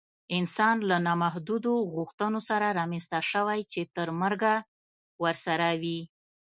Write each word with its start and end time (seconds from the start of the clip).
انسان 0.37 0.75
له 0.89 0.97
نامحدودو 1.07 1.73
غوښتنو 1.93 2.39
سره 2.49 2.67
رامنځته 2.79 3.19
شوی 3.31 3.59
چې 3.71 3.81
تر 3.95 4.07
مرګه 4.21 4.53
ورسره 5.23 5.67
وي 5.81 6.01